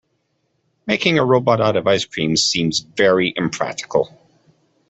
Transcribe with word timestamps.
Making 0.87 1.19
a 1.19 1.23
robot 1.23 1.61
out 1.61 1.75
of 1.75 1.85
ice 1.85 2.05
cream 2.05 2.35
seems 2.35 2.79
very 2.79 3.31
impractical. 3.35 4.09